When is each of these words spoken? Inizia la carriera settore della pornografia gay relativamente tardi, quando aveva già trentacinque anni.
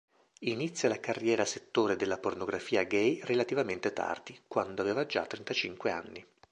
Inizia 0.45 0.89
la 0.89 0.99
carriera 0.99 1.45
settore 1.45 1.95
della 1.95 2.17
pornografia 2.17 2.85
gay 2.85 3.19
relativamente 3.21 3.93
tardi, 3.93 4.35
quando 4.47 4.81
aveva 4.81 5.05
già 5.05 5.27
trentacinque 5.27 5.91
anni. 5.91 6.25